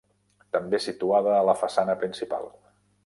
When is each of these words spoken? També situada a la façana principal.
També 0.55 0.79
situada 0.85 1.35
a 1.35 1.43
la 1.51 1.57
façana 1.65 1.97
principal. 2.05 2.51